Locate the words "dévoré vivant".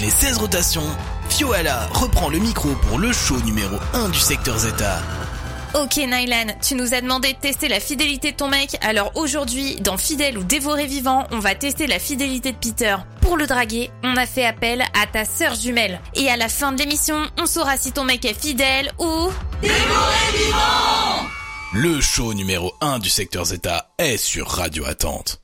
10.42-11.26, 19.60-21.28